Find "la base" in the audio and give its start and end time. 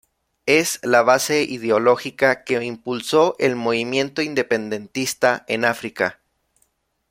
0.81-1.43